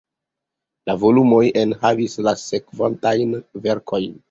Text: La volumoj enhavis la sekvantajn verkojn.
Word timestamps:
La 0.89 0.95
volumoj 1.03 1.43
enhavis 1.65 2.17
la 2.29 2.35
sekvantajn 2.47 3.39
verkojn. 3.69 4.13